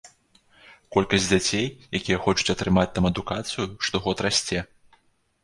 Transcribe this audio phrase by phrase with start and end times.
[0.95, 1.67] Колькасць дзяцей,
[1.99, 4.67] якія хочуць атрымаць там адукацыю, штогод расце.